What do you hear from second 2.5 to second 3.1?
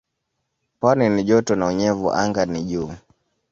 juu.